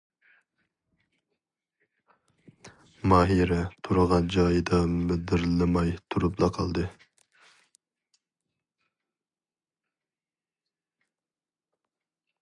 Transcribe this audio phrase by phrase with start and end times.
[3.13, 6.87] ماھىرە تۇرغان جايىدا مىدىرلىماي تۇرۇپلا قالدى.